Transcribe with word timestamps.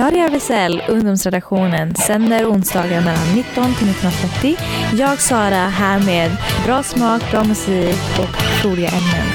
Radio 0.00 0.20
RFSL, 0.20 0.82
ungdomsredaktionen, 0.88 1.94
sänder 1.94 2.50
onsdagar 2.50 3.00
mellan 3.00 3.34
19 3.34 3.74
till 3.74 3.86
19.30. 3.86 4.56
Jag, 4.98 5.20
Sara, 5.20 5.68
här 5.68 6.00
med 6.06 6.30
bra 6.66 6.82
smak, 6.82 7.30
bra 7.30 7.44
musik 7.44 7.98
och 8.18 8.64
roliga 8.64 8.88
ämnen. 8.88 9.26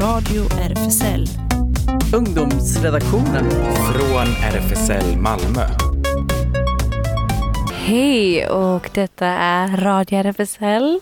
Radio 0.00 0.42
RFSL. 0.60 1.28
Ungdomsredaktionen. 2.14 3.50
Från 3.92 4.26
RFSL 4.52 5.16
Malmö. 5.16 5.93
Hej 7.84 8.46
och 8.48 8.90
detta 8.94 9.26
är 9.26 9.76
Radio 9.76 10.18
RFSL. 10.18 11.00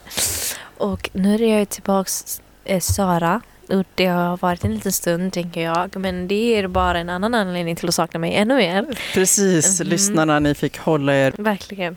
Och 0.78 1.10
nu 1.12 1.34
är 1.34 1.58
jag 1.58 1.68
tillbaks 1.68 2.42
eh, 2.64 2.80
Sara. 2.80 3.40
Och 3.68 3.84
det 3.94 4.06
har 4.06 4.36
varit 4.36 4.64
en 4.64 4.74
liten 4.74 4.92
stund 4.92 5.32
tänker 5.32 5.60
jag. 5.60 5.96
Men 5.96 6.28
det 6.28 6.34
är 6.58 6.66
bara 6.68 6.98
en 6.98 7.08
annan 7.10 7.34
anledning 7.34 7.76
till 7.76 7.88
att 7.88 7.94
sakna 7.94 8.20
mig 8.20 8.34
ännu 8.34 8.54
mer. 8.56 8.86
Precis, 9.14 9.80
Mhm. 9.80 9.88
lyssnarna, 9.88 10.38
ni 10.40 10.54
fick 10.54 10.78
hålla 10.78 11.14
er. 11.14 11.34
Verkligen. 11.38 11.96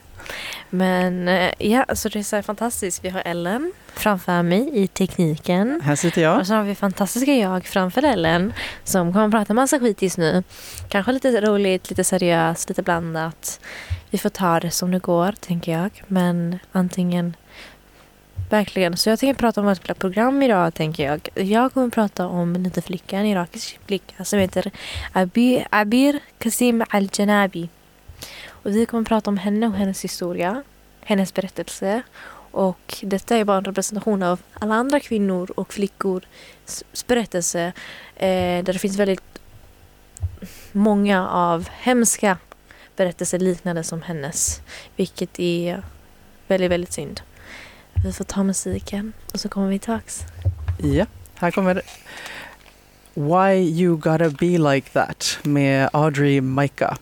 Men 0.70 1.28
eh, 1.28 1.52
ja, 1.58 1.86
så 1.94 2.10
det 2.10 2.20
är 2.20 2.24
så 2.24 2.42
fantastiskt. 2.42 3.06
Vi 3.06 3.10
har 3.10 3.22
Ellen 3.26 3.74
framför 3.94 4.42
mig 4.44 4.70
i 4.74 4.88
tekniken. 4.88 5.82
Här 5.84 5.96
sitter 5.96 6.22
jag. 6.22 6.40
Och 6.40 6.48
så 6.48 6.54
har 6.54 6.64
vi 6.64 6.76
fantastiska 6.76 7.34
jag 7.34 7.66
framför 7.66 8.04
Ellen 8.04 8.54
som 8.84 9.14
kommer 9.14 9.26
att 9.26 9.32
prata 9.32 9.54
massa 9.54 9.80
skit 9.80 10.02
just 10.02 10.18
nu. 10.18 10.44
Kanske 10.90 11.12
lite 11.12 11.42
roligt, 11.42 11.90
lite 11.90 12.04
seriöst, 12.04 12.70
lite 12.70 12.82
blandat. 12.82 13.60
Vi 14.10 14.18
får 14.18 14.30
ta 14.30 14.60
det 14.60 14.72
som 14.72 14.92
det 14.92 15.00
går, 15.00 15.32
tänker 15.40 15.72
jag. 15.72 16.04
Men 16.08 16.60
antingen... 16.72 17.36
Verkligen. 18.50 18.98
Så 18.98 19.10
jag 19.10 19.20
tänker 19.20 19.40
prata 19.40 19.62
om 19.62 19.68
ett 19.68 20.00
program 20.00 20.42
idag, 20.42 20.74
tänker 20.74 21.06
jag. 21.06 21.30
Jag 21.48 21.74
kommer 21.74 21.90
prata 21.90 22.28
om 22.28 22.56
en 22.56 22.64
liten 22.64 22.84
flicka, 22.84 23.18
en 23.18 23.26
irakisk 23.26 23.80
flicka 23.88 24.24
som 24.26 24.40
heter 24.40 24.72
Abi- 25.14 25.66
Abir 25.70 26.20
Kasim 26.40 26.84
Al-Janabi. 26.90 27.70
Och 28.66 28.76
vi 28.76 28.86
kommer 28.86 29.04
prata 29.04 29.30
om 29.30 29.38
henne 29.38 29.68
och 29.68 29.74
hennes 29.74 30.04
historia, 30.04 30.64
hennes 31.02 31.34
berättelse. 31.34 32.02
Och 32.52 32.98
detta 33.02 33.38
är 33.38 33.46
bara 33.46 33.58
en 33.58 33.66
representation 33.66 34.24
av 34.24 34.40
alla 34.54 34.76
andra 34.76 35.00
kvinnor 35.00 35.52
och 35.56 35.74
flickors 35.74 36.24
berättelse. 37.08 37.74
Eh, 38.16 38.64
där 38.64 38.74
det 38.74 38.80
finns 38.80 39.00
väldigt 39.00 39.40
många 40.72 41.30
av 41.30 41.70
hemska 41.70 42.38
berättelser 42.96 43.40
liknande 43.40 43.84
som 43.84 44.02
hennes. 44.02 44.62
Vilket 44.96 45.40
är 45.40 45.84
väldigt, 46.48 46.72
väldigt 46.72 46.94
synd. 46.94 47.22
Vi 48.06 48.14
får 48.14 48.24
ta 48.24 48.44
musiken 48.44 49.14
och 49.34 49.40
så 49.40 49.50
kommer 49.50 49.70
vi 49.70 49.80
tillbaks. 49.80 50.22
Ja, 50.78 51.06
här 51.36 51.52
kommer 51.52 51.82
Why 53.14 53.82
You 53.82 53.98
Gotta 53.98 54.30
Be 54.30 54.58
Like 54.58 54.90
That 54.90 55.40
med 55.44 55.90
Audrey 55.94 56.42
Micah. 56.42 56.98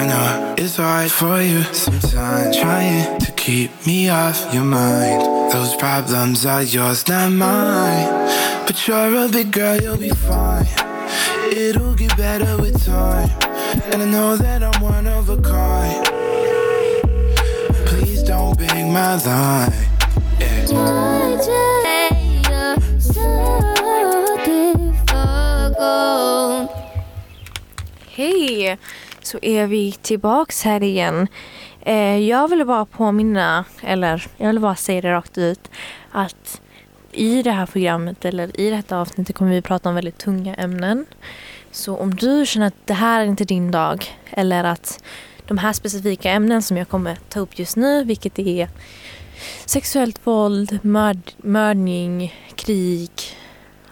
I 0.00 0.06
know 0.06 0.54
it's 0.56 0.76
hard 0.76 1.12
for 1.12 1.42
you 1.42 1.62
sometimes, 1.74 2.56
trying 2.56 3.18
to 3.18 3.32
keep 3.32 3.70
me 3.86 4.08
off 4.08 4.48
your 4.54 4.64
mind. 4.64 5.52
Those 5.52 5.76
problems 5.76 6.46
are 6.46 6.62
yours, 6.62 7.06
not 7.06 7.30
mine. 7.30 8.08
But 8.66 8.88
you're 8.88 9.26
a 9.26 9.28
big 9.28 9.52
girl, 9.52 9.76
you'll 9.76 9.98
be 9.98 10.08
fine. 10.08 10.66
It'll 11.52 11.94
get 11.94 12.16
better 12.16 12.56
with 12.56 12.82
time. 12.82 13.28
And 13.92 14.00
I 14.02 14.06
know 14.06 14.36
that 14.38 14.62
I'm 14.62 14.80
one 14.80 15.06
of 15.06 15.28
a 15.28 15.36
kind. 15.36 16.06
Please 17.84 18.22
don't 18.22 18.56
beg 18.56 18.86
my 18.86 19.16
line. 19.22 19.70
Yeah. 20.40 21.10
Hej! 28.16 28.78
Så 29.30 29.38
är 29.42 29.66
vi 29.66 29.92
tillbaks 29.92 30.62
här 30.62 30.82
igen. 30.82 31.28
Eh, 31.80 32.18
jag 32.18 32.48
vill 32.48 32.66
bara 32.66 32.84
påminna, 32.84 33.64
eller 33.82 34.26
jag 34.36 34.46
vill 34.46 34.60
bara 34.60 34.76
säga 34.76 35.00
det 35.00 35.12
rakt 35.12 35.38
ut, 35.38 35.70
att 36.10 36.60
i 37.12 37.42
det 37.42 37.50
här 37.50 37.66
programmet 37.66 38.24
eller 38.24 38.60
i 38.60 38.70
detta 38.70 38.98
avsnittet 38.98 39.36
kommer 39.36 39.50
vi 39.50 39.62
prata 39.62 39.88
om 39.88 39.94
väldigt 39.94 40.18
tunga 40.18 40.54
ämnen. 40.54 41.06
Så 41.70 41.96
om 41.96 42.14
du 42.14 42.46
känner 42.46 42.66
att 42.66 42.86
det 42.86 42.94
här 42.94 43.20
är 43.20 43.24
inte 43.24 43.44
din 43.44 43.70
dag 43.70 44.18
eller 44.30 44.64
att 44.64 45.04
de 45.46 45.58
här 45.58 45.72
specifika 45.72 46.30
ämnen 46.30 46.62
som 46.62 46.76
jag 46.76 46.88
kommer 46.88 47.16
ta 47.28 47.40
upp 47.40 47.58
just 47.58 47.76
nu, 47.76 48.04
vilket 48.04 48.38
är 48.38 48.68
sexuellt 49.64 50.26
våld, 50.26 50.78
mörd, 50.82 51.32
mördning, 51.36 52.34
krig, 52.54 53.10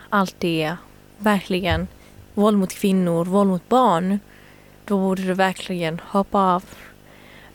allt 0.08 0.36
det, 0.38 0.76
verkligen 1.18 1.88
våld 2.34 2.58
mot 2.58 2.72
kvinnor, 2.72 3.24
våld 3.24 3.50
mot 3.50 3.68
barn, 3.68 4.18
då 4.88 4.98
borde 4.98 5.22
du 5.22 5.34
verkligen 5.34 6.00
hoppa 6.04 6.38
av. 6.38 6.64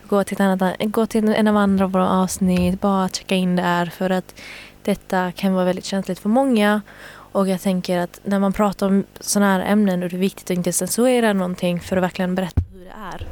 Gå 0.08 0.24
till, 0.24 0.42
annat, 0.42 0.76
gå 0.80 1.06
till 1.06 1.28
en 1.28 1.48
av 1.48 1.56
andra 1.56 1.84
av 1.84 1.92
våra 1.92 2.08
avsnitt, 2.10 2.80
bara 2.80 3.08
checka 3.08 3.34
in 3.34 3.56
där 3.56 3.86
för 3.86 4.10
att 4.10 4.34
detta 4.82 5.32
kan 5.32 5.54
vara 5.54 5.64
väldigt 5.64 5.84
känsligt 5.84 6.18
för 6.18 6.28
många. 6.28 6.82
Och 7.08 7.48
jag 7.48 7.60
tänker 7.60 7.98
att 7.98 8.20
när 8.24 8.38
man 8.38 8.52
pratar 8.52 8.86
om 8.86 9.04
sådana 9.20 9.52
här 9.52 9.72
ämnen 9.72 10.00
då 10.00 10.06
är 10.06 10.10
det 10.10 10.16
viktigt 10.16 10.44
att 10.44 10.56
inte 10.56 10.72
censurera 10.72 11.32
någonting 11.32 11.80
för 11.80 11.96
att 11.96 12.02
verkligen 12.02 12.34
berätta 12.34 12.60
hur 12.72 12.84
det 12.84 12.92
är. 13.12 13.28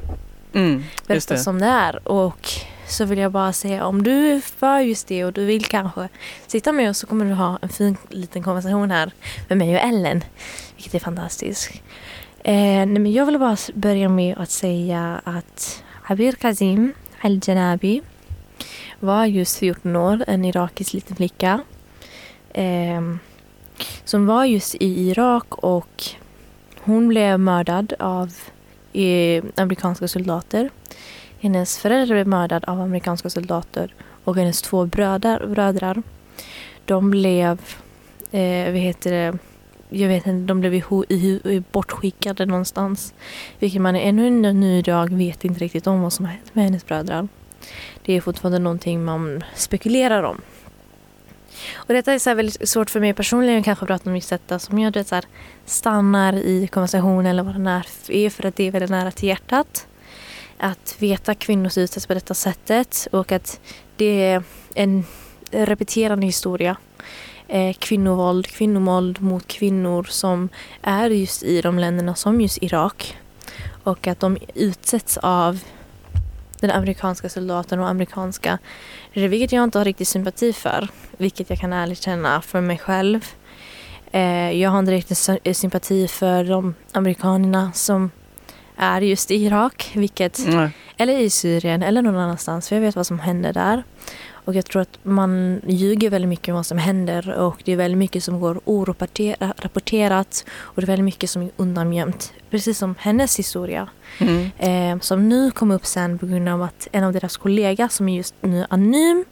Mm, 0.54 0.84
Berätta 1.06 1.34
det. 1.34 1.40
som 1.40 1.58
det 1.58 1.66
är. 1.66 2.08
Och 2.08 2.48
så 2.86 3.04
vill 3.04 3.18
jag 3.18 3.32
bara 3.32 3.52
säga 3.52 3.84
om 3.86 4.02
du 4.02 4.26
är 4.32 4.40
för 4.40 4.78
just 4.80 5.06
det 5.08 5.24
och 5.24 5.32
du 5.32 5.44
vill 5.44 5.64
kanske 5.64 6.08
sitta 6.46 6.72
med 6.72 6.90
oss 6.90 6.98
så 6.98 7.06
kommer 7.06 7.24
du 7.24 7.32
ha 7.32 7.58
en 7.62 7.68
fin 7.68 7.96
liten 8.08 8.42
konversation 8.42 8.90
här 8.90 9.12
med 9.48 9.58
mig 9.58 9.74
och 9.76 9.82
Ellen. 9.82 10.24
Vilket 10.76 10.94
är 10.94 10.98
fantastiskt. 10.98 11.70
Eh, 12.44 12.54
nej, 12.54 12.86
men 12.86 13.12
jag 13.12 13.26
vill 13.26 13.38
bara 13.38 13.56
börja 13.74 14.08
med 14.08 14.38
att 14.38 14.50
säga 14.50 15.20
att 15.24 15.84
Abir 16.06 16.32
Kazim 16.32 16.92
Al-Janabi 17.20 18.02
var 19.00 19.26
just 19.26 19.58
14 19.58 19.96
år, 19.96 20.24
en 20.26 20.44
irakisk 20.44 20.92
liten 20.92 21.16
flicka. 21.16 21.60
Eh, 22.50 23.00
som 24.04 24.26
var 24.26 24.44
just 24.44 24.74
i 24.74 25.08
Irak 25.08 25.54
och 25.54 26.04
hon 26.80 27.08
blev 27.08 27.40
mördad 27.40 27.92
av 27.98 28.32
eh, 28.92 29.44
amerikanska 29.56 30.08
soldater. 30.08 30.70
Hennes 31.40 31.78
föräldrar 31.78 32.14
blev 32.14 32.26
mördade 32.26 32.66
av 32.66 32.80
amerikanska 32.80 33.30
soldater 33.30 33.94
och 34.24 34.36
hennes 34.36 34.62
två 34.62 34.86
bröder, 34.86 35.46
brödrar 35.46 36.02
de 36.84 37.10
blev, 37.10 37.60
eh, 38.30 38.72
vad 38.72 38.80
heter 38.80 39.12
det, 39.12 39.38
jag 39.92 40.08
vet 40.08 40.26
inte, 40.26 40.46
de 40.46 40.60
blev 40.60 41.62
bortskickade 41.72 42.46
någonstans. 42.46 43.14
Vilket 43.58 43.80
man 43.80 43.96
ännu 43.96 44.26
en 44.26 44.60
ny 44.60 44.82
dag 44.82 45.12
vet 45.12 45.44
inte 45.44 45.60
riktigt 45.60 45.86
om 45.86 46.02
vad 46.02 46.12
som 46.12 46.24
har 46.24 46.32
hänt 46.32 46.54
med 46.54 46.64
hennes 46.64 46.86
bröder. 46.86 47.28
Det 48.04 48.12
är 48.12 48.20
fortfarande 48.20 48.58
någonting 48.58 49.04
man 49.04 49.44
spekulerar 49.54 50.22
om. 50.22 50.40
Och 51.74 51.94
detta 51.94 52.12
är 52.12 52.18
så 52.18 52.30
här 52.30 52.34
väldigt 52.34 52.68
svårt 52.68 52.90
för 52.90 53.00
mig 53.00 53.14
personligen 53.14 53.72
att 53.72 53.78
prata 53.78 54.10
om 54.10 54.16
just 54.16 54.30
detta 54.30 54.58
som 54.58 54.78
jag 54.78 54.92
det 54.92 55.04
så 55.04 55.14
här, 55.14 55.24
stannar 55.64 56.32
i 56.32 56.68
konversationen 56.72 57.26
eller 57.26 57.42
vad 57.42 57.54
det 57.54 57.70
är, 57.70 58.10
är 58.10 58.30
för 58.30 58.46
att 58.46 58.56
det 58.56 58.64
är 58.64 58.70
väldigt 58.70 58.90
nära 58.90 59.10
till 59.10 59.28
hjärtat. 59.28 59.86
Att 60.58 60.96
veta 60.98 61.34
kvinnors 61.34 61.78
utsätts 61.78 62.06
på 62.06 62.14
detta 62.14 62.34
sättet 62.34 63.08
och 63.12 63.32
att 63.32 63.60
det 63.96 64.24
är 64.24 64.42
en 64.74 65.04
repeterande 65.50 66.26
historia. 66.26 66.76
Eh, 67.54 67.74
kvinnovåld, 67.78 68.46
kvinnovåld 68.46 69.22
mot 69.22 69.46
kvinnor 69.46 70.06
som 70.10 70.48
är 70.82 71.10
just 71.10 71.42
i 71.42 71.60
de 71.60 71.78
länderna 71.78 72.14
som 72.14 72.40
just 72.40 72.62
Irak. 72.62 73.16
Och 73.84 74.06
att 74.06 74.20
de 74.20 74.38
utsätts 74.54 75.18
av 75.22 75.58
den 76.60 76.70
amerikanska 76.70 77.28
soldaten 77.28 77.80
och 77.80 77.88
amerikanska 77.88 78.58
vilket 79.12 79.52
jag 79.52 79.64
inte 79.64 79.78
har 79.78 79.84
riktigt 79.84 80.08
sympati 80.08 80.52
för. 80.52 80.88
Vilket 81.16 81.50
jag 81.50 81.58
kan 81.58 81.72
ärligt 81.72 82.02
känna 82.02 82.42
för 82.42 82.60
mig 82.60 82.78
själv. 82.78 83.26
Eh, 84.12 84.50
jag 84.60 84.70
har 84.70 84.78
inte 84.78 84.92
riktigt 84.92 85.18
sy- 85.18 85.54
sympati 85.54 86.08
för 86.08 86.44
de 86.44 86.74
amerikanerna 86.92 87.72
som 87.74 88.10
är 88.76 89.00
just 89.00 89.30
i 89.30 89.34
Irak. 89.34 89.90
Vilket 89.94 90.40
Nej. 90.46 90.70
eller 90.96 91.18
i 91.18 91.30
Syrien 91.30 91.82
eller 91.82 92.02
någon 92.02 92.16
annanstans. 92.16 92.68
För 92.68 92.76
jag 92.76 92.80
vet 92.80 92.96
vad 92.96 93.06
som 93.06 93.18
händer 93.18 93.52
där. 93.52 93.82
Och 94.44 94.54
jag 94.54 94.64
tror 94.64 94.82
att 94.82 94.98
man 95.02 95.60
ljuger 95.66 96.10
väldigt 96.10 96.28
mycket 96.28 96.48
om 96.48 96.54
vad 96.54 96.66
som 96.66 96.78
händer 96.78 97.34
och 97.38 97.62
det 97.64 97.72
är 97.72 97.76
väldigt 97.76 97.98
mycket 97.98 98.24
som 98.24 98.40
går 98.40 98.60
orapporterat 98.64 100.44
och 100.50 100.80
det 100.80 100.84
är 100.84 100.86
väldigt 100.86 101.04
mycket 101.04 101.30
som 101.30 101.42
är 101.42 101.50
undangömt 101.56 102.32
precis 102.52 102.78
som 102.78 102.94
hennes 102.98 103.38
historia. 103.38 103.88
Mm. 104.18 104.50
Eh, 104.58 105.00
som 105.00 105.28
nu 105.28 105.50
kom 105.50 105.70
upp 105.70 105.86
sen 105.86 106.18
på 106.18 106.26
grund 106.26 106.48
av 106.48 106.62
att 106.62 106.88
en 106.92 107.04
av 107.04 107.12
deras 107.12 107.36
kollegor 107.36 107.88
som 107.88 108.08
är 108.08 108.16
just 108.16 108.34
nu 108.40 108.66
anonym 108.70 109.24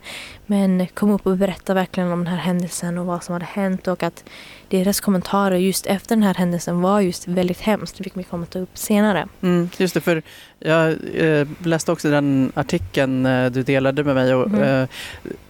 men 0.46 0.86
kom 0.86 1.10
upp 1.10 1.26
och 1.26 1.36
berättade 1.36 1.80
verkligen 1.80 2.12
om 2.12 2.18
den 2.24 2.32
här 2.34 2.40
händelsen 2.40 2.98
och 2.98 3.06
vad 3.06 3.24
som 3.24 3.32
hade 3.32 3.44
hänt 3.44 3.88
och 3.88 4.02
att 4.02 4.24
deras 4.68 5.00
kommentarer 5.00 5.56
just 5.56 5.86
efter 5.86 6.16
den 6.16 6.22
här 6.22 6.34
händelsen 6.34 6.80
var 6.80 7.00
just 7.00 7.28
väldigt 7.28 7.60
hemskt, 7.60 8.00
vilket 8.00 8.16
vi 8.16 8.24
kommer 8.24 8.46
ta 8.46 8.58
upp 8.58 8.78
senare. 8.78 9.28
Mm, 9.42 9.70
just 9.76 9.94
det, 9.94 10.00
för 10.00 10.22
jag 10.58 10.96
eh, 11.14 11.48
läste 11.64 11.92
också 11.92 12.10
den 12.10 12.52
artikeln 12.54 13.26
eh, 13.26 13.50
du 13.50 13.62
delade 13.62 14.04
med 14.04 14.14
mig. 14.14 14.34
Och, 14.34 14.50
Mhm. 14.50 14.62
eh, 14.62 14.88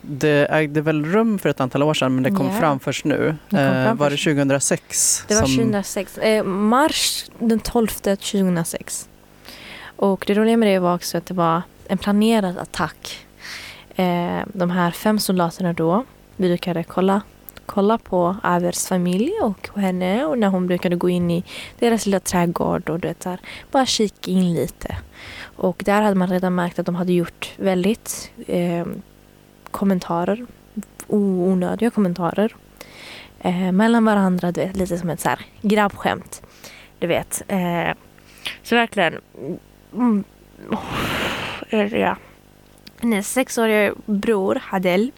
det 0.02 0.46
ägde 0.50 0.80
väl 0.80 1.04
rum 1.04 1.38
för 1.38 1.48
ett 1.48 1.60
antal 1.60 1.82
år 1.82 1.94
sedan 1.94 2.14
men 2.14 2.22
det 2.22 2.30
kom 2.30 2.46
Ja. 2.46 2.60
fram 2.60 2.80
först 2.80 3.04
nu. 3.04 3.36
Det 3.48 3.56
kom 3.56 3.58
Eh, 3.66 3.84
fram 3.84 3.96
var 3.96 4.06
det 4.10 4.16
först. 4.16 4.24
2006? 4.24 5.24
Det 5.28 5.34
var 5.34 5.42
som- 5.42 5.56
2006, 5.56 6.18
eh, 6.18 6.44
mars 6.44 7.24
den 7.38 7.59
12 7.60 7.88
2006. 7.88 9.08
Och 9.96 10.24
det 10.26 10.34
roliga 10.34 10.56
med 10.56 10.68
det 10.68 10.78
var 10.78 10.94
också 10.94 11.18
att 11.18 11.26
det 11.26 11.34
var 11.34 11.62
en 11.88 11.98
planerad 11.98 12.58
attack. 12.58 13.26
Eh, 13.94 14.40
de 14.46 14.70
här 14.70 14.90
fem 14.90 15.18
soldaterna 15.18 15.72
då 15.72 16.04
brukade 16.36 16.84
kolla, 16.84 17.20
kolla 17.66 17.98
på 17.98 18.36
Avers 18.42 18.86
familj 18.86 19.32
och 19.42 19.70
på 19.74 19.80
henne 19.80 20.24
och 20.24 20.38
när 20.38 20.48
hon 20.48 20.66
brukade 20.66 20.96
gå 20.96 21.08
in 21.08 21.30
i 21.30 21.44
deras 21.78 22.06
lilla 22.06 22.20
trädgård 22.20 22.90
och 22.90 23.00
du 23.00 23.08
vet, 23.08 23.24
här, 23.24 23.40
bara 23.70 23.86
kika 23.86 24.30
in 24.30 24.54
lite. 24.54 24.96
Och 25.56 25.82
där 25.86 26.02
hade 26.02 26.14
man 26.14 26.28
redan 26.28 26.54
märkt 26.54 26.78
att 26.78 26.86
de 26.86 26.94
hade 26.94 27.12
gjort 27.12 27.52
väldigt 27.56 28.30
eh, 28.46 28.86
kommentarer, 29.70 30.46
onödiga 31.06 31.90
kommentarer 31.90 32.56
eh, 33.40 33.72
mellan 33.72 34.04
varandra, 34.04 34.52
du 34.52 34.60
vet, 34.60 34.76
lite 34.76 34.98
som 34.98 35.10
ett 35.10 35.20
så 35.20 35.28
här 35.28 35.40
grabbskämt. 35.62 36.42
Du 37.00 37.06
vet. 37.06 37.42
Eh, 37.48 37.94
så 38.62 38.74
verkligen. 38.74 39.20
Mm, 39.92 40.24
oh, 40.70 41.98
ja. 41.98 42.16
Hennes 43.00 43.32
sexåriga 43.32 43.94
bror 44.06 44.54
Hadel 44.62 45.12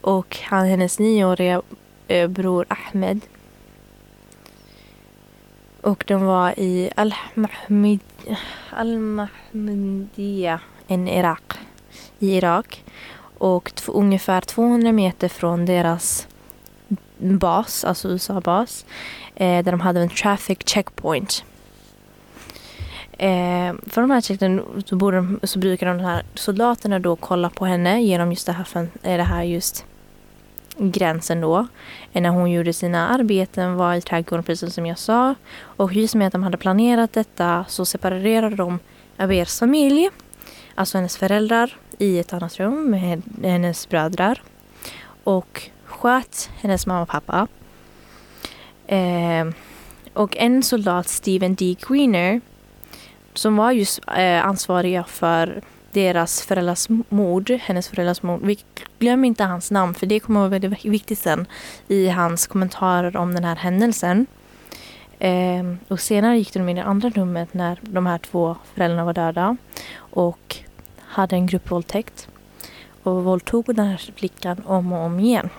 och 0.00 0.38
han, 0.42 0.66
hennes 0.66 0.98
nioåriga 0.98 1.62
eh, 2.08 2.28
bror 2.28 2.66
Ahmed. 2.68 3.20
Och 5.80 6.04
de 6.06 6.24
var 6.24 6.58
i 6.58 6.90
Al-Mahmid, 6.96 8.00
en 10.88 11.08
i 11.08 11.18
Irak. 11.18 11.52
I 12.18 12.36
Irak. 12.36 12.84
Och 13.38 13.72
ungefär 13.86 14.40
200 14.40 14.92
meter 14.92 15.28
från 15.28 15.66
deras 15.66 16.28
bas, 17.18 17.84
alltså 17.84 18.08
USA-bas, 18.08 18.84
eh, 19.34 19.64
där 19.64 19.70
de 19.70 19.80
hade 19.80 20.00
en 20.00 20.08
traffic 20.08 20.58
checkpoint. 20.66 21.44
Eh, 23.18 23.74
för 23.86 24.00
de 24.00 24.10
här 24.10 24.20
checkpointen 24.20 24.82
så, 24.86 25.10
de, 25.10 25.40
så 25.42 25.58
brukar 25.58 25.86
de 25.86 26.00
här 26.00 26.22
soldaterna 26.34 26.98
då 26.98 27.16
kolla 27.16 27.50
på 27.50 27.64
henne 27.64 28.02
genom 28.02 28.30
just 28.30 28.46
det 28.46 28.52
här, 28.52 28.88
eh, 29.02 29.16
det 29.16 29.22
här 29.22 29.42
just 29.42 29.84
gränsen 30.78 31.40
då. 31.40 31.66
Eh, 32.12 32.22
när 32.22 32.30
hon 32.30 32.50
gjorde 32.50 32.72
sina 32.72 33.08
arbeten 33.08 33.74
var 33.74 33.94
i 33.94 34.00
trädgården 34.00 34.44
precis 34.44 34.74
som 34.74 34.86
jag 34.86 34.98
sa. 34.98 35.34
Och 35.60 35.92
just 35.92 36.14
med 36.14 36.26
att 36.26 36.32
de 36.32 36.42
hade 36.42 36.56
planerat 36.56 37.12
detta 37.12 37.64
så 37.68 37.84
separerade 37.84 38.56
de 38.56 38.78
Abers 39.16 39.58
familj, 39.58 40.10
alltså 40.74 40.98
hennes 40.98 41.16
föräldrar, 41.16 41.76
i 41.98 42.18
ett 42.18 42.32
annat 42.32 42.58
rum 42.58 42.90
med 42.90 43.22
hennes 43.42 43.88
bröder. 43.88 44.42
Och 45.24 45.70
sköt 45.88 46.50
hennes 46.56 46.86
mamma 46.86 47.02
och 47.02 47.08
pappa. 47.08 47.48
Eh, 48.86 49.46
och 50.12 50.36
en 50.36 50.62
soldat, 50.62 51.08
Steven 51.08 51.54
D. 51.54 51.76
Greener, 51.88 52.40
som 53.34 53.56
var 53.56 53.72
just 53.72 54.00
eh, 54.16 54.46
ansvariga 54.46 55.04
för 55.04 55.62
deras 55.92 56.42
föräldrars 56.42 56.88
mord, 57.08 57.50
hennes 57.50 57.88
föräldrars 57.88 58.22
mord. 58.22 58.40
Vi 58.42 58.58
glöm 58.98 59.24
inte 59.24 59.44
hans 59.44 59.70
namn 59.70 59.94
för 59.94 60.06
det 60.06 60.20
kommer 60.20 60.40
att 60.40 60.50
vara 60.50 60.60
väldigt 60.60 60.84
viktigt 60.84 61.18
sen 61.18 61.46
i 61.88 62.08
hans 62.08 62.46
kommentarer 62.46 63.16
om 63.16 63.34
den 63.34 63.44
här 63.44 63.56
händelsen. 63.56 64.26
Eh, 65.18 65.74
och 65.88 66.00
senare 66.00 66.38
gick 66.38 66.52
de 66.52 66.68
in 66.68 66.78
i 66.78 66.80
det 66.80 66.86
andra 66.86 67.10
rummet 67.10 67.54
när 67.54 67.78
de 67.82 68.06
här 68.06 68.18
två 68.18 68.56
föräldrarna 68.74 69.04
var 69.04 69.12
döda 69.12 69.56
och 69.98 70.56
hade 70.98 71.36
en 71.36 71.46
gruppvåldtäkt 71.46 72.28
och 73.02 73.24
våldtog 73.24 73.64
den 73.66 73.86
här 73.86 74.10
flickan 74.16 74.62
om 74.66 74.92
och 74.92 75.04
om 75.04 75.20
igen. 75.20 75.50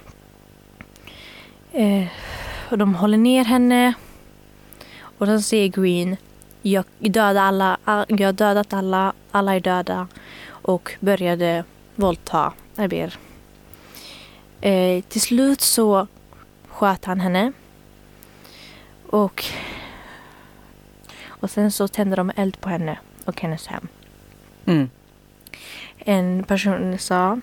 Eh, 1.79 2.07
och 2.69 2.77
de 2.77 2.95
håller 2.95 3.17
ner 3.17 3.45
henne 3.45 3.93
och 5.01 5.27
sen 5.27 5.41
säger 5.41 5.67
Green 5.67 6.17
jag, 6.61 6.85
döda 6.99 7.41
alla, 7.41 7.77
all, 7.83 8.05
jag 8.07 8.27
har 8.27 8.33
dödat 8.33 8.73
alla, 8.73 9.13
alla 9.31 9.55
är 9.55 9.59
döda 9.59 10.07
och 10.49 10.91
började 10.99 11.63
våldta 11.95 12.53
Arber. 12.75 13.17
Eh, 14.61 15.03
till 15.03 15.21
slut 15.21 15.61
så 15.61 16.07
sköt 16.67 17.05
han 17.05 17.19
henne 17.19 17.51
och, 19.07 19.45
och 21.27 21.49
sen 21.49 21.71
så 21.71 21.87
tände 21.87 22.15
de 22.15 22.31
eld 22.35 22.61
på 22.61 22.69
henne 22.69 22.99
och 23.25 23.41
hennes 23.41 23.67
hem. 23.67 23.87
Mm. 24.65 24.89
En 25.97 26.43
person 26.43 26.97
sa, 26.97 27.39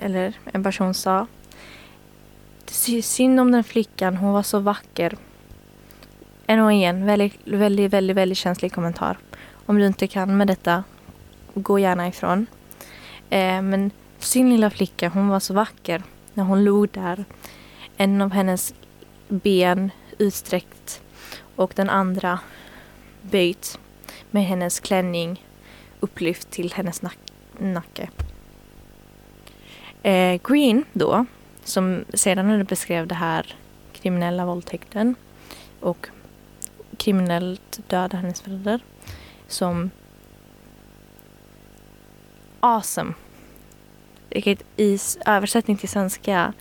eller 0.00 0.32
en 0.52 0.62
person 0.62 0.94
sa, 0.94 1.26
tyckte 2.72 3.02
synd 3.02 3.40
om 3.40 3.50
den 3.52 3.64
flickan, 3.64 4.16
hon 4.16 4.32
var 4.32 4.42
så 4.42 4.58
vacker. 4.58 5.16
En 6.46 6.60
och 6.60 6.72
igen, 6.72 7.06
väldigt, 7.06 7.34
väldigt, 7.44 7.92
väldigt, 7.92 8.16
väldigt 8.16 8.38
känslig 8.38 8.72
kommentar. 8.72 9.18
Om 9.66 9.78
du 9.78 9.86
inte 9.86 10.06
kan 10.06 10.36
med 10.36 10.46
detta, 10.46 10.84
gå 11.54 11.78
gärna 11.78 12.08
ifrån. 12.08 12.46
Eh, 13.30 13.62
men 13.62 13.90
sin 14.18 14.50
lilla 14.50 14.70
flicka, 14.70 15.08
hon 15.08 15.28
var 15.28 15.40
så 15.40 15.54
vacker 15.54 16.02
när 16.34 16.44
hon 16.44 16.64
låg 16.64 16.88
där. 16.88 17.24
En 17.96 18.22
av 18.22 18.32
hennes 18.32 18.74
ben 19.28 19.90
utsträckt 20.18 21.02
och 21.56 21.72
den 21.76 21.90
andra 21.90 22.38
böjt 23.22 23.78
med 24.30 24.44
hennes 24.44 24.80
klänning 24.80 25.44
upplyft 26.00 26.50
till 26.50 26.72
hennes 26.72 27.02
nack- 27.02 27.32
nacke. 27.58 28.08
Eh, 30.02 30.40
Green 30.44 30.84
då, 30.92 31.26
som 31.64 32.04
sedan 32.14 32.64
beskrev 32.64 33.06
det 33.06 33.14
här 33.14 33.56
kriminella 33.92 34.46
våldtäkten 34.46 35.14
och 35.80 36.08
kriminellt 36.96 37.80
döda 37.88 38.16
hennes 38.16 38.40
föräldrar 38.40 38.80
som 39.48 39.90
awesome. 42.60 43.12
Vilket 44.30 44.62
i 44.76 44.98
översättning 45.26 45.76
till 45.76 45.88
svenska 45.88 46.52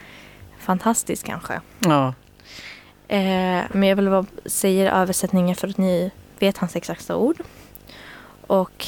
fantastiskt 0.60 1.24
kanske. 1.24 1.62
Ja. 1.80 2.14
Eh, 3.08 3.64
men 3.72 3.84
jag 3.84 3.96
vill 3.96 4.10
bara 4.10 4.26
säga 4.46 4.92
översättningen 4.92 5.56
för 5.56 5.68
att 5.68 5.78
ni 5.78 6.12
vet 6.40 6.58
hans 6.58 6.76
exakta 6.76 7.16
ord. 7.16 7.42
Och 8.48 8.88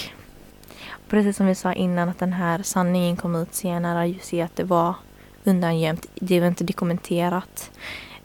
precis 1.09 1.37
som 1.37 1.45
vi 1.45 1.55
sa 1.55 1.73
innan 1.73 2.09
att 2.09 2.19
den 2.19 2.33
här 2.33 2.63
sanningen 2.63 3.17
kom 3.17 3.35
ut 3.35 3.53
senare 3.53 4.07
just 4.07 4.33
i 4.33 4.41
att 4.41 4.55
det 4.55 4.63
var 4.63 4.95
undangömt. 5.43 6.05
Det 6.15 6.39
var 6.39 6.47
inte 6.47 6.63
dokumenterat. 6.63 7.71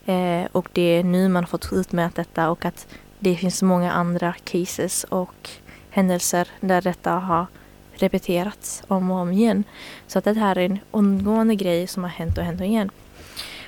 Eh, 0.06 0.44
och 0.52 0.68
det 0.73 0.82
är 0.82 1.04
nu 1.04 1.28
man 1.28 1.42
har 1.44 1.49
fått 1.49 1.73
ut 1.73 1.92
med 1.92 2.11
detta 2.14 2.50
och 2.50 2.64
att 2.64 2.87
det 3.18 3.37
finns 3.37 3.62
många 3.62 3.92
andra 3.92 4.35
cases 4.44 5.04
och 5.04 5.50
händelser 5.90 6.49
där 6.61 6.82
detta 6.82 7.11
har 7.11 7.46
repeterats 7.94 8.82
om 8.88 9.11
och 9.11 9.18
om 9.18 9.32
igen. 9.32 9.64
Så 10.06 10.18
att 10.18 10.25
det 10.25 10.32
här 10.32 10.58
är 10.58 10.64
en 10.66 10.78
omgående 10.90 11.54
grej 11.54 11.87
som 11.87 12.02
har 12.02 12.11
hänt 12.11 12.38
och 12.38 12.44
hänt 12.44 12.61
och 12.61 12.66
igen. 12.66 12.90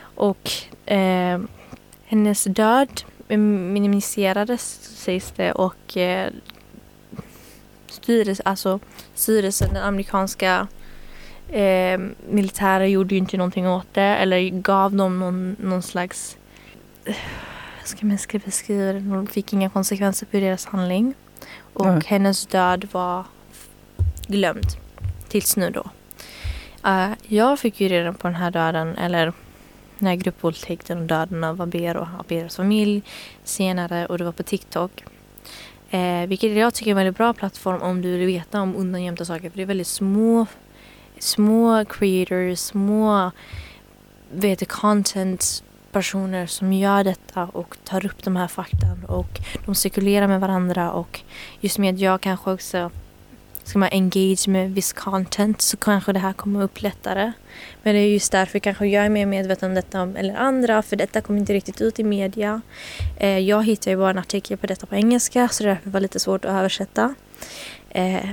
Och 0.01 0.51
eh, 0.87 1.41
hennes 2.05 2.45
död 2.45 3.03
minimiserades 3.29 4.81
sägs 4.83 5.33
det 5.37 5.53
och 5.53 5.97
eh, 5.97 6.33
styrelsen, 7.87 8.47
alltså 8.47 8.81
styrelsen, 9.15 9.75
den 9.75 9.83
amerikanska 9.83 10.67
eh, 11.49 12.01
militära 12.31 12.87
gjorde 12.87 13.15
ju 13.15 13.19
inte 13.19 13.37
någonting 13.37 13.69
åt 13.69 13.95
det 13.95 14.03
eller 14.03 14.49
gav 14.49 14.95
dem 14.95 15.19
någon, 15.19 15.57
någon 15.59 15.83
slags 15.83 16.37
eh, 17.05 17.15
ska 17.85 18.07
man 18.07 18.19
beskriva 18.45 18.93
det? 18.93 19.01
De 19.01 19.27
fick 19.27 19.53
inga 19.53 19.71
konsekvenser 19.71 20.27
för 20.31 20.41
deras 20.41 20.67
handling. 20.67 21.15
Och 21.73 21.87
Nej. 21.87 22.03
hennes 22.07 22.47
död 22.47 22.89
var 22.93 23.25
glömd 24.27 24.67
tills 25.29 25.57
nu 25.57 25.71
då. 25.71 25.85
Eh, 26.89 27.11
jag 27.27 27.59
fick 27.59 27.81
ju 27.81 27.89
redan 27.89 28.15
på 28.15 28.27
den 28.27 28.37
här 28.37 28.51
döden, 28.51 28.97
eller 28.97 29.33
den 29.99 30.09
här 30.09 30.15
gruppvåldtäkten 30.15 30.99
och 30.99 31.05
döden 31.05 31.45
av 31.45 31.63
Aber 31.63 31.97
och 31.97 32.07
Aberes 32.19 32.57
familj 32.57 33.03
senare 33.45 34.07
och 34.07 34.19
det 34.19 34.25
var 34.25 34.33
på 34.33 34.43
TikTok. 34.43 35.05
Eh, 35.91 36.27
vilket 36.27 36.57
jag 36.57 36.75
tycker 36.75 36.91
är 36.91 36.93
en 36.93 36.97
väldigt 36.97 37.17
bra 37.17 37.33
plattform 37.33 37.83
om 37.83 38.03
du 38.03 38.17
vill 38.17 38.27
veta 38.27 38.61
om 38.61 38.77
undangömda 38.77 39.25
saker. 39.25 39.51
För 39.51 39.57
det 39.57 39.63
är 39.63 39.67
väldigt 39.67 39.87
små, 39.87 40.47
små 41.21 41.85
creators, 41.85 42.59
små 42.59 43.31
vet 44.31 44.59
du, 44.59 44.65
content 44.67 45.63
personer 45.93 46.47
som 46.47 46.73
gör 46.73 47.05
detta 47.05 47.45
och 47.45 47.77
tar 47.85 48.07
upp 48.07 48.23
de 48.23 48.37
här 48.37 48.49
faktan 48.49 49.05
och 49.09 49.41
de 49.67 49.75
cirkulerar 49.75 50.29
med 50.29 50.41
varandra 50.41 50.93
och 50.93 51.21
just 51.61 51.79
med 51.79 51.95
att 51.95 52.01
jag 52.01 52.21
kanske 52.21 52.51
också 52.51 52.91
ska 53.69 53.79
man 53.79 53.89
engage 53.93 54.49
med 54.49 54.75
viss 54.75 54.93
content 54.93 55.61
så 55.61 55.77
kanske 55.77 56.13
det 56.13 56.19
här 56.19 56.33
kommer 56.33 56.63
upp 56.63 56.83
lättare. 56.83 57.33
Men 57.83 57.95
det 57.95 58.01
är 58.01 58.07
just 58.07 58.33
därför 58.33 58.59
kanske 58.59 58.87
jag 58.87 59.05
är 59.05 59.09
mer 59.09 59.27
medveten 59.27 59.69
om 59.69 59.75
detta 59.75 60.13
eller 60.17 60.35
andra 60.35 60.83
för 60.83 60.97
detta 60.97 61.21
kommer 61.21 61.41
inte 61.41 61.53
riktigt 61.53 61.81
ut 61.81 61.99
i 61.99 62.05
media. 62.05 62.61
Eh, 63.17 63.39
jag 63.39 63.67
hittade 63.67 63.91
ju 63.91 63.97
bara 63.97 64.11
en 64.11 64.19
artikel 64.19 64.57
på 64.57 64.67
detta 64.67 64.87
på 64.87 64.95
engelska 64.95 65.49
så 65.49 65.65
det 65.65 65.79
var 65.85 66.01
lite 66.01 66.21
svårt 66.21 66.45
att 66.45 66.51
översätta. 66.51 67.15
Eh, 67.91 68.29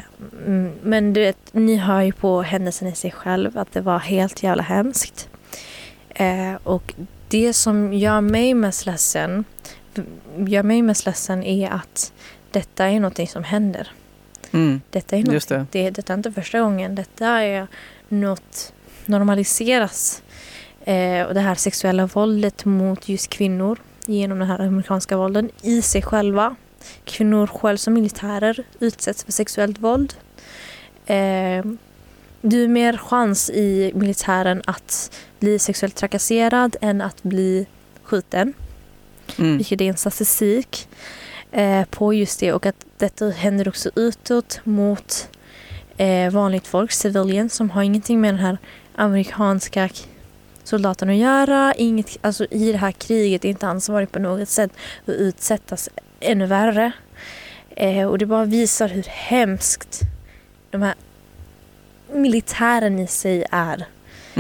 mm, 0.45 0.71
men 0.83 1.13
du 1.13 1.21
vet, 1.21 1.37
ni 1.51 1.75
hör 1.75 2.01
ju 2.01 2.11
på 2.11 2.41
händelsen 2.41 2.87
i 2.87 2.95
sig 2.95 3.11
själv 3.11 3.57
att 3.57 3.71
det 3.71 3.81
var 3.81 3.99
helt 3.99 4.43
jävla 4.43 4.63
hemskt. 4.63 5.29
Eh, 6.09 6.53
och 6.63 6.93
det 7.27 7.53
som 7.53 7.93
gör 7.93 8.21
mig 8.21 8.53
mest 8.53 8.85
ledsen, 8.85 9.45
gör 10.37 10.63
mig 10.63 10.81
mest 10.81 11.05
ledsen 11.05 11.43
är 11.43 11.69
att 11.69 12.13
detta 12.51 12.85
är 12.85 12.99
någonting 12.99 13.27
som 13.27 13.43
händer. 13.43 13.91
Mm. 14.51 14.81
Detta 14.89 15.15
är, 15.17 15.23
något, 15.23 15.47
det. 15.47 15.65
Det, 15.71 15.89
detta 15.89 16.13
är 16.13 16.17
inte 16.17 16.31
första 16.31 16.59
gången. 16.59 16.95
Detta 16.95 17.27
är 17.27 17.67
något 18.09 18.73
normaliseras. 19.05 20.23
Eh, 20.85 21.23
och 21.23 21.33
det 21.33 21.39
här 21.39 21.55
sexuella 21.55 22.05
våldet 22.05 22.65
mot 22.65 23.09
just 23.09 23.29
kvinnor 23.29 23.79
genom 24.05 24.39
den 24.39 24.47
här 24.47 24.59
amerikanska 24.59 25.17
vålden 25.17 25.49
i 25.61 25.81
sig 25.81 26.01
själva. 26.01 26.55
Kvinnor 27.05 27.47
själv 27.47 27.77
som 27.77 27.93
militärer 27.93 28.63
utsätts 28.79 29.23
för 29.23 29.31
sexuellt 29.31 29.79
våld. 29.79 30.13
Eh, 31.05 31.65
du 32.41 32.61
har 32.61 32.67
mer 32.67 32.97
chans 32.97 33.49
i 33.49 33.91
militären 33.95 34.61
att 34.65 35.17
bli 35.39 35.59
sexuellt 35.59 35.95
trakasserad 35.95 36.75
än 36.81 37.01
att 37.01 37.23
bli 37.23 37.65
skjuten. 38.03 38.53
Mm. 39.37 39.57
Vilket 39.57 39.81
är 39.81 39.85
en 39.85 39.97
statistik 39.97 40.87
eh, 41.51 41.85
på 41.85 42.13
just 42.13 42.39
det 42.39 42.53
och 42.53 42.65
att 42.65 42.85
detta 42.97 43.29
händer 43.29 43.67
också 43.67 43.89
utåt 43.95 44.59
mot 44.63 45.27
eh, 45.97 46.31
vanligt 46.31 46.67
folk, 46.67 46.91
civilian, 46.91 47.49
som 47.49 47.69
har 47.69 47.83
ingenting 47.83 48.21
med 48.21 48.33
den 48.33 48.39
här 48.39 48.57
amerikanska 48.95 49.89
soldaten 50.63 51.09
att 51.09 51.15
göra. 51.15 51.73
Inget, 51.77 52.17
alltså 52.21 52.45
i 52.51 52.71
det 52.71 52.77
här 52.77 52.91
kriget 52.91 53.45
är 53.45 53.49
inte 53.49 53.67
ansvarig 53.67 54.11
på 54.11 54.19
något 54.19 54.49
sätt 54.49 54.71
att 55.05 55.13
utsättas 55.13 55.89
ännu 56.19 56.45
värre. 56.45 56.91
Eh, 57.75 58.03
och 58.07 58.17
det 58.17 58.25
bara 58.25 58.45
visar 58.45 58.87
hur 58.89 59.03
hemskt 59.03 59.99
de 60.69 60.81
här 60.81 60.95
militären 62.13 62.99
i 62.99 63.07
sig 63.07 63.45
är 63.51 63.77
den 63.77 63.85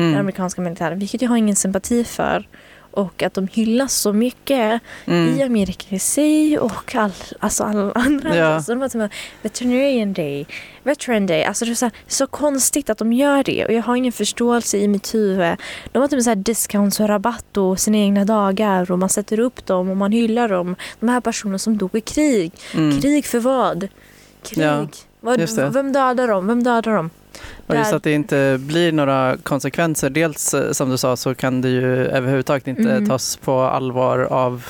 Mm. 0.03 0.19
amerikanska 0.19 0.61
militären, 0.61 0.99
vilket 0.99 1.21
jag 1.21 1.29
har 1.29 1.37
ingen 1.37 1.55
sympati 1.55 2.03
för. 2.03 2.47
Och 2.95 3.23
att 3.23 3.33
de 3.33 3.47
hyllas 3.47 3.93
så 3.93 4.13
mycket 4.13 4.81
i 5.05 5.11
Mm. 5.11 5.41
Amerika 5.41 5.95
i 5.95 5.99
sig 5.99 6.59
och 6.59 6.95
all, 6.95 7.11
alltså 7.39 7.63
alla 7.63 7.91
andra. 7.91 8.35
Ja. 8.35 8.45
Alltså, 8.45 8.71
de 8.75 8.81
har 8.81 8.97
med 8.97 9.09
Veterinarian 9.41 10.13
Day, 10.13 10.45
Veteran 10.83 11.25
Day. 11.25 11.43
Alltså 11.43 11.65
det 11.65 11.71
är 11.71 11.75
så, 11.75 11.85
här, 11.85 11.93
så 12.07 12.27
konstigt 12.27 12.89
att 12.89 12.97
de 12.97 13.13
gör 13.13 13.43
det 13.43 13.65
och 13.65 13.73
jag 13.73 13.83
har 13.83 13.95
ingen 13.95 14.11
förståelse 14.11 14.77
i 14.77 14.87
mitt 14.87 15.13
huvud. 15.13 15.55
De 15.91 15.99
har 15.99 16.09
med 16.11 16.23
så 16.23 16.29
här 16.29 16.35
discounts 16.35 16.99
och 16.99 17.07
rabatt 17.07 17.57
och 17.57 17.79
sina 17.79 17.97
egna 17.97 18.25
dagar 18.25 18.91
och 18.91 18.99
man 18.99 19.09
sätter 19.09 19.39
upp 19.39 19.65
dem 19.65 19.89
och 19.89 19.97
man 19.97 20.11
hyllar 20.11 20.49
dem. 20.49 20.75
De 20.99 21.09
här 21.09 21.21
personerna 21.21 21.59
som 21.59 21.77
dog 21.77 21.95
i 21.95 22.01
krig. 22.01 22.51
Mm. 22.73 23.01
Krig 23.01 23.25
för 23.25 23.39
vad? 23.39 23.87
Krig. 24.43 24.65
Ja, 24.65 24.87
vad. 25.25 25.73
Vem 25.73 25.91
dödar 25.93 26.27
dem? 26.27 26.47
Vem 26.47 26.63
dödar 26.63 26.95
dem? 26.95 27.09
Och 27.67 27.75
just 27.75 27.93
att 27.93 28.03
det 28.03 28.11
inte 28.11 28.57
blir 28.59 28.91
några 28.91 29.37
konsekvenser. 29.43 30.09
Dels 30.09 30.53
eh, 30.53 30.71
som 30.71 30.89
du 30.89 30.97
sa 30.97 31.15
så 31.15 31.35
kan 31.35 31.61
det 31.61 31.69
ju 31.69 32.05
överhuvudtaget 32.07 32.67
inte 32.67 32.91
Mm. 32.91 33.05
tas 33.09 33.37
på 33.37 33.59
allvar 33.61 34.19
av 34.19 34.65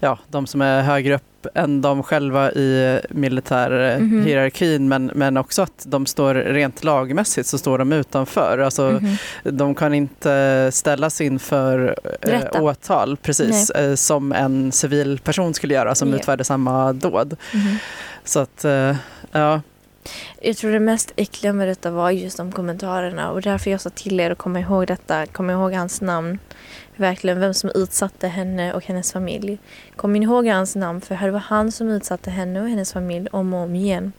ja, 0.00 0.18
de 0.28 0.46
som 0.46 0.60
är 0.60 0.82
högre 0.82 1.14
upp 1.14 1.46
än 1.54 1.82
de 1.82 2.02
själva 2.02 2.52
i 2.52 3.00
militärhierarkin 3.10 4.82
Mhm. 4.82 4.88
men, 4.88 5.10
men 5.14 5.36
också 5.36 5.62
att 5.62 5.84
de 5.86 6.06
står 6.06 6.34
rent 6.34 6.84
lagmässigt 6.84 7.48
så 7.48 7.58
står 7.58 7.78
de 7.78 7.92
utanför. 7.92 8.58
Alltså, 8.58 8.90
Mhm. 8.90 9.16
De 9.44 9.74
kan 9.74 9.94
inte 9.94 10.68
ställas 10.72 11.20
inför 11.20 11.96
eh, 12.22 12.62
åtal 12.62 13.16
precis 13.16 13.70
eh, 13.70 13.94
som 13.94 14.32
en 14.32 14.72
civil 14.72 15.18
person 15.18 15.54
skulle 15.54 15.74
göra 15.74 15.94
som 15.94 16.10
Ja. 16.10 16.16
utförde 16.16 16.44
samma 16.44 16.92
dåd. 16.92 17.36
Mhm. 17.54 17.76
Så 18.24 18.40
att, 18.40 18.64
eh, 18.64 18.96
ja. 19.32 19.60
Jag 20.42 20.56
tror 20.56 20.70
det 20.72 20.80
mest 20.80 21.12
äckliga 21.16 21.52
med 21.52 21.68
detta 21.68 21.90
var 21.90 22.10
just 22.10 22.36
de 22.36 22.52
kommentarerna 22.52 23.30
och 23.30 23.42
därför 23.42 23.70
jag 23.70 23.80
sa 23.80 23.90
till 23.90 24.20
er 24.20 24.30
att 24.30 24.38
komma 24.38 24.60
ihåg 24.60 24.86
detta, 24.86 25.26
komma 25.26 25.52
ihåg 25.52 25.72
hans 25.72 26.00
namn. 26.00 26.38
Verkligen 26.96 27.40
vem 27.40 27.54
som 27.54 27.70
utsatte 27.74 28.28
henne 28.28 28.72
och 28.74 28.84
hennes 28.84 29.12
familj. 29.12 29.58
Kom 29.96 30.16
ihåg 30.16 30.46
hans 30.46 30.76
namn 30.76 31.00
för 31.00 31.14
det 31.26 31.30
var 31.30 31.38
han 31.40 31.72
som 31.72 31.88
utsatte 31.88 32.30
henne 32.30 32.60
och 32.60 32.68
hennes 32.68 32.92
familj 32.92 33.28
om 33.32 33.54
och 33.54 33.60
om 33.60 33.74
igen. 33.74 34.12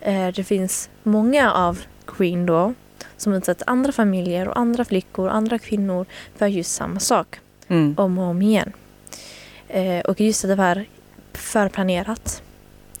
Eh, 0.00 0.28
Det 0.28 0.44
finns 0.44 0.90
många 1.02 1.52
av 1.52 1.80
Queen 2.06 2.46
då 2.46 2.74
som 3.16 3.32
utsatt 3.32 3.62
andra 3.66 3.92
familjer 3.92 4.48
och 4.48 4.58
andra 4.58 4.84
flickor 4.84 5.28
och 5.28 5.34
andra 5.34 5.58
kvinnor 5.58 6.06
för 6.36 6.46
just 6.46 6.72
samma 6.74 7.00
sak 7.00 7.40
Mm. 7.68 7.94
om 7.98 8.18
och 8.18 8.24
om 8.24 8.42
igen. 8.42 8.72
Eh, 9.68 10.00
och 10.00 10.20
just 10.20 10.44
att 10.44 10.50
det 10.50 10.54
var 10.54 10.84
förplanerat. 11.32 12.42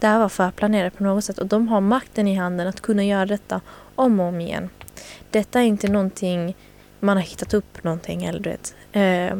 Det 0.04 0.08
här 0.08 0.18
var 0.18 0.28
förplanerat 0.28 0.98
på 0.98 1.04
något 1.04 1.24
sätt 1.24 1.38
och 1.38 1.46
de 1.46 1.68
har 1.68 1.80
makten 1.80 2.28
i 2.28 2.34
handen 2.34 2.66
att 2.66 2.80
kunna 2.80 3.04
göra 3.04 3.26
detta 3.26 3.60
om 3.94 4.20
och 4.20 4.26
om 4.26 4.40
igen. 4.40 4.70
Detta 5.30 5.60
är 5.60 5.64
inte 5.64 5.88
någonting 5.88 6.56
man 7.00 7.16
har 7.16 7.24
hittat 7.24 7.54
upp 7.54 7.84
någonting 7.84 8.24
eller 8.24 8.40
du 8.40 8.50
vet, 8.50 8.74
eh, 8.92 9.38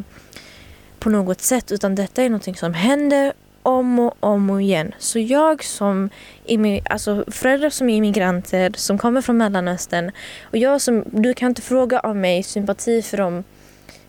på 0.99 1.11
något 1.11 1.41
sätt 1.41 1.73
utan 1.73 1.95
detta 1.95 2.23
är 2.23 2.29
någonting 2.29 2.55
som 2.55 2.75
händer 2.75 3.33
om 3.63 3.99
och 3.99 4.15
om 4.21 4.51
och 4.51 4.63
igen. 4.63 4.95
Så 4.99 5.19
jag 5.19 5.65
som 5.65 6.11
alltså 6.91 7.25
föräldrar 7.29 7.71
som 7.71 7.89
är 7.91 7.97
immigranter 7.97 8.73
som 8.77 8.99
kommer 8.99 9.21
från 9.21 9.37
Mellanöstern 9.37 10.11
och 10.43 10.57
jag 10.57 10.81
som, 10.81 11.05
du 11.11 11.35
kan 11.35 11.49
inte 11.49 11.63
fråga 11.63 12.01
av 12.01 12.17
mig 12.17 12.43
sympati 12.43 13.03
för 13.03 13.17
dem, 13.17 13.45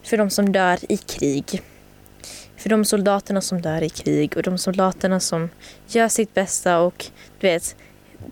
för 0.04 0.18
dem 0.18 0.30
som 0.30 0.52
dör 0.52 0.80
i 0.90 0.98
krig. 0.98 1.62
För 2.66 2.70
de 2.70 2.86
soldaterna 2.86 3.42
som 3.42 3.62
dör 3.62 3.82
i 3.82 3.90
krig 3.90 4.38
och 4.38 4.44
de 4.44 4.58
soldaterna 4.58 5.20
som 5.20 5.50
gör 5.88 6.08
sitt 6.08 6.34
bästa 6.34 6.80
och 6.80 7.06
du 7.40 7.48
vet, 7.48 7.76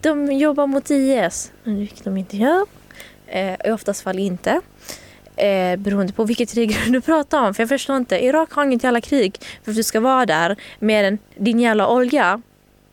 de 0.01 0.31
jobbar 0.31 0.67
mot 0.67 0.89
IS, 0.89 1.51
vilket 1.63 2.03
de 2.03 2.17
inte 2.17 2.37
gör. 2.37 2.65
Eh, 3.27 3.53
I 3.65 3.71
oftast 3.71 4.01
fall 4.01 4.19
inte. 4.19 4.61
Eh, 5.35 5.75
beroende 5.75 6.13
på 6.13 6.23
vilket 6.23 6.53
krig 6.53 6.77
du 6.87 7.01
pratar 7.01 7.47
om. 7.47 7.53
För 7.53 7.63
jag 7.63 7.69
förstår 7.69 7.97
inte, 7.97 8.25
Irak 8.25 8.51
har 8.51 8.63
inget 8.63 8.83
jävla 8.83 9.01
krig 9.01 9.39
för 9.63 9.71
att 9.71 9.77
du 9.77 9.83
ska 9.83 9.99
vara 9.99 10.25
där 10.25 10.55
med 10.79 11.05
en, 11.05 11.17
din 11.37 11.59
jävla 11.59 11.87
olja. 11.87 12.41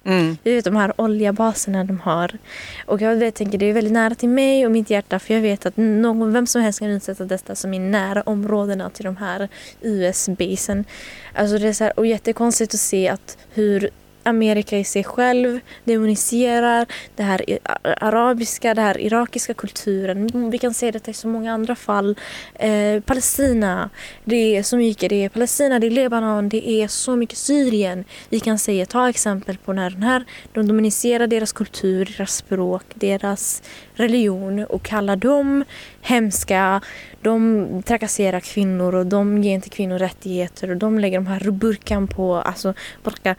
Mm. 0.04 0.36
Du 0.42 0.54
vet 0.54 0.64
de 0.64 0.76
här 0.76 1.00
oljebaserna 1.00 1.84
de 1.84 2.00
har. 2.00 2.38
Och 2.86 3.00
jag 3.00 3.16
vet, 3.16 3.34
tänker 3.34 3.58
det 3.58 3.66
är 3.66 3.72
väldigt 3.72 3.92
nära 3.92 4.14
till 4.14 4.28
mig 4.28 4.66
och 4.66 4.72
mitt 4.72 4.90
hjärta 4.90 5.18
för 5.18 5.34
jag 5.34 5.40
vet 5.40 5.66
att 5.66 5.76
någon, 5.76 6.32
vem 6.32 6.46
som 6.46 6.62
helst 6.62 6.78
kan 6.78 6.88
utsätta 6.88 7.24
detta 7.24 7.54
som 7.54 7.74
är 7.74 7.80
nära 7.80 8.22
områdena 8.22 8.90
till 8.90 9.04
de 9.04 9.16
här 9.16 9.48
US-basen. 9.80 10.84
Alltså 11.34 11.58
det 11.58 11.68
är 11.68 11.72
så 11.72 11.84
här, 11.84 11.98
och 11.98 12.06
jättekonstigt 12.06 12.74
att 12.74 12.80
se 12.80 13.08
att 13.08 13.38
hur 13.50 13.90
Amerika 14.22 14.78
i 14.78 14.84
sig 14.84 15.04
själv 15.04 15.60
demoniserar 15.84 16.86
det 17.16 17.22
här 17.22 17.58
arabiska, 17.84 18.74
det 18.74 18.80
här 18.80 19.00
irakiska 19.00 19.54
kulturen. 19.54 20.28
Mm, 20.28 20.50
vi 20.50 20.58
kan 20.58 20.74
se 20.74 20.90
detta 20.90 21.10
i 21.10 21.14
så 21.14 21.28
många 21.28 21.52
andra 21.52 21.74
fall. 21.74 22.16
Eh, 22.54 23.00
Palestina, 23.00 23.90
det 24.24 24.56
är 24.56 24.62
så 24.62 24.76
mycket. 24.76 25.10
Det 25.10 25.24
är 25.24 25.28
Palestina, 25.28 25.78
det 25.78 25.86
är 25.86 25.90
Libanon, 25.90 26.48
det 26.48 26.70
är 26.70 26.88
så 26.88 27.16
mycket 27.16 27.38
Syrien. 27.38 28.04
Vi 28.28 28.40
kan 28.40 28.58
säga, 28.58 28.86
ta 28.86 29.08
exempel 29.08 29.56
på 29.56 29.72
när 29.72 29.90
den 29.90 30.02
här, 30.02 30.24
de 30.52 30.68
dominerar 30.68 31.26
deras 31.26 31.52
kultur, 31.52 32.14
deras 32.16 32.36
språk, 32.36 32.82
deras 32.94 33.62
religion 33.94 34.64
och 34.64 34.82
kallar 34.82 35.16
dem 35.16 35.64
hemska. 36.00 36.80
De 37.22 37.82
trakasserar 37.82 38.40
kvinnor 38.40 38.94
och 38.94 39.06
de 39.06 39.42
ger 39.42 39.54
inte 39.54 39.68
kvinnor 39.68 39.98
rättigheter 39.98 40.70
och 40.70 40.76
de 40.76 40.98
lägger 40.98 41.18
de 41.18 41.26
här 41.26 41.50
burkan 41.50 42.06
på, 42.08 42.36
alltså 42.36 42.74
burka, 43.04 43.36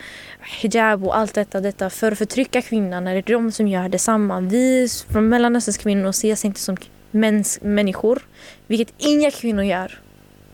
hijab 0.62 1.06
och 1.06 1.18
allt 1.18 1.34
detta, 1.34 1.60
detta 1.60 1.89
för 1.89 2.12
att 2.12 2.18
förtrycka 2.18 2.62
kvinnan. 2.62 3.08
Är 3.08 3.15
det 3.15 3.34
de 3.34 3.51
som 3.51 3.68
gör 3.68 3.89
detsamma? 3.89 4.39
Vi 4.39 4.88
från 5.10 5.30
Mellanösterns 5.30 5.77
kvinnor 5.77 6.10
ses 6.10 6.46
inte 6.46 6.60
som 6.60 6.77
mäns, 7.12 7.60
människor, 7.62 8.27
vilket 8.68 8.94
inga 8.98 9.32
kvinnor 9.32 9.63
gör. 9.63 10.00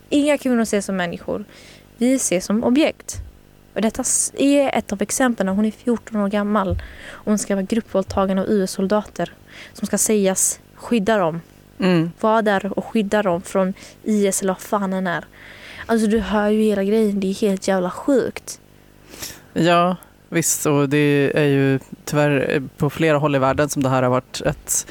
Inga 0.10 0.38
kvinnor 0.38 0.62
ses 0.62 0.86
som 0.86 0.96
människor. 0.96 1.46
Vi 1.98 2.16
ses 2.16 2.46
som 2.46 2.64
objekt. 2.64 3.22
Och 3.74 3.82
detta 3.82 4.04
är 4.38 4.78
ett 4.78 4.94
av 4.94 5.02
exemplen. 5.02 5.48
Hon 5.48 5.66
är 5.66 5.72
14 5.72 6.22
år 6.22 6.28
gammal 6.28 6.70
och 7.10 7.26
hon 7.26 7.38
ska 7.38 7.56
vara 7.56 7.66
gruppvåldtagen 7.66 8.40
av 8.40 8.46
US-soldater 8.50 9.34
som 9.74 9.86
ska 9.88 9.98
sägas 9.98 10.60
skydda 10.76 11.18
dem. 11.18 11.42
Mm. 11.80 12.12
Vara 12.20 12.42
där 12.42 12.78
och 12.78 12.86
skydda 12.86 13.24
dem 13.24 13.42
från 13.42 13.74
IS 14.04 14.42
eller 14.42 14.54
vad 14.54 14.62
fan 14.62 14.92
den 14.92 15.08
är. 15.08 15.26
Alltså 15.86 16.08
du 16.08 16.20
hör 16.20 16.50
ju 16.50 16.62
hela 16.62 16.84
grejen. 16.84 17.20
Det 17.20 17.28
är 17.28 17.34
helt 17.34 17.68
jävla 17.68 17.90
sjukt. 17.90 18.60
Ja, 19.54 19.96
visst. 20.30 20.66
Och 20.66 20.90
det 20.90 21.32
är 21.36 21.46
ju 21.46 21.80
tyvärr 22.06 22.64
på 22.78 22.90
flera 22.90 23.18
håll 23.18 23.36
i 23.36 23.40
världen 23.40 23.70
som 23.70 23.84
det 23.84 23.90
här 23.90 24.04
har 24.04 24.10
varit 24.10 24.42
ett 24.42 24.88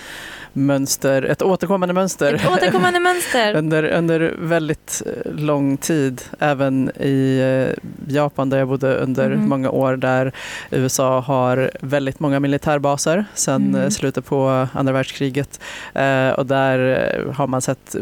mönster, 0.56 1.22
ett 1.22 1.42
återkommande 1.42 1.94
mönster. 1.94 2.34
Ett 2.34 2.48
återkommande 2.50 3.00
mönster. 3.00 3.54
Under, 3.58 3.84
under 3.84 4.34
väldigt 4.38 5.02
eh, 5.06 5.32
lång 5.32 5.76
tid, 5.76 6.22
även 6.38 6.90
i 7.00 7.38
eh, 7.68 7.84
Japan 8.14 8.50
där 8.50 8.58
jag 8.58 8.68
bodde 8.68 8.94
under 8.94 9.30
Mhm. 9.30 9.48
många 9.48 9.70
år, 9.70 9.96
där 9.96 10.32
USA 10.70 11.20
har 11.20 11.70
väldigt 11.80 12.20
många 12.20 12.40
militärbaser 12.40 13.24
sedan 13.34 13.74
Mm. 13.74 13.90
slutet 13.90 14.24
på 14.24 14.66
andra 14.72 14.92
världskriget. 14.92 15.60
Eh, 15.94 16.30
och 16.30 16.46
där 16.46 17.32
har 17.36 17.46
man 17.46 17.60
sett 17.62 17.96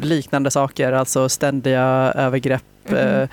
liknande 0.00 0.50
saker, 0.50 0.92
alltså 0.92 1.28
ständiga 1.28 2.12
övergrepp 2.16 2.62
Mhm. 2.88 2.96
eh, 2.96 3.28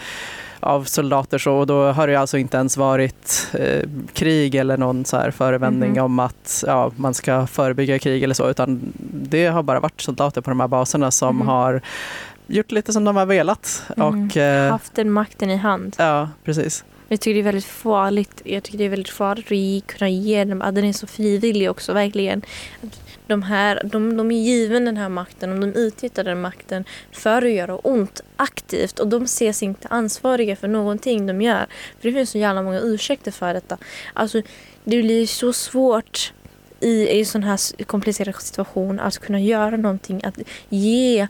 av 0.62 0.84
soldater. 0.84 1.38
Så, 1.38 1.54
och 1.54 1.68
då 1.68 1.92
har 1.92 2.08
det 2.08 2.16
alltså 2.16 2.38
inte 2.38 2.58
ens 2.58 2.78
varit 2.78 3.48
eh, 3.54 3.90
krig 4.14 4.56
eller 4.56 4.78
någon 4.78 5.06
så 5.06 5.18
här 5.18 5.32
förevändning 5.32 5.92
Mhm. 5.92 6.04
om 6.04 6.20
att 6.20 6.64
ja, 6.68 6.92
man 6.96 7.14
ska 7.14 7.48
förebygga 7.48 8.00
krig 8.00 8.24
eller 8.24 8.34
så, 8.34 8.50
utan 8.50 8.94
det 9.12 9.48
har 9.48 9.64
bara 9.64 9.80
varit 9.80 10.02
soldater 10.02 10.42
på 10.42 10.50
de 10.52 10.60
här 10.60 10.68
baserna 10.68 11.12
som 11.12 11.36
Mhm. 11.36 11.48
har 11.48 11.82
gjort 12.48 12.72
lite 12.72 12.94
som 12.94 13.04
de 13.04 13.16
har 13.16 13.26
velat. 13.26 13.84
Mm. 13.98 14.08
Och, 14.30 14.38
eh, 14.38 14.72
Haft 14.72 14.96
den 14.96 15.12
makten 15.12 15.50
i 15.50 15.56
hand. 15.56 15.96
ja, 16.00 16.30
precis. 16.46 16.84
Jag 17.12 17.22
tycker 17.22 17.34
det 17.34 17.42
är 17.42 17.44
väldigt 17.44 17.66
farligt. 17.66 18.42
Jag 18.46 18.64
tycker 18.64 18.78
det 18.78 18.84
är 18.84 18.90
väldigt 18.90 19.10
farligt 19.10 19.46
att 19.46 19.58
ge, 19.58 19.82
kunna 19.82 20.10
ge 20.10 20.44
dem, 20.44 20.62
att 20.62 20.76
den 20.76 20.86
är 20.86 20.94
så 20.94 21.08
frivillig 21.08 21.70
också, 21.70 21.94
verkligen. 21.94 22.42
Att 22.84 23.02
De, 23.28 23.44
här, 23.44 23.82
de, 23.84 24.18
de 24.18 24.32
är 24.32 24.42
given 24.42 24.86
den 24.86 24.98
här 24.98 25.10
makten 25.10 25.52
och 25.52 25.60
de 25.60 25.74
utnyttjar 25.74 26.24
den 26.24 26.42
makten 26.42 26.86
för 27.12 27.42
att 27.42 27.52
göra 27.52 27.76
ont 27.76 28.22
aktivt 28.36 29.00
och 29.00 29.08
de 29.08 29.24
ses 29.24 29.64
inte 29.64 29.88
ansvariga 29.88 30.56
för 30.56 30.68
någonting 30.68 31.28
de 31.28 31.42
gör. 31.42 31.66
För 32.00 32.10
det 32.10 32.14
finns 32.14 32.30
så 32.30 32.38
jävla 32.38 32.62
många 32.62 32.80
ursäkter 32.80 33.32
för 33.32 33.54
detta. 33.54 33.78
Alltså, 34.14 34.42
det 34.84 35.02
blir 35.02 35.28
så 35.28 35.54
svårt 35.54 36.34
i 36.82 37.20
en 37.20 37.26
sån 37.26 37.44
här 37.44 37.84
komplicerad 37.84 38.36
situation 38.36 39.00
att 39.00 39.18
kunna 39.18 39.40
göra 39.40 39.78
någonting, 39.78 40.22
att 40.24 40.40
ge 40.70 41.28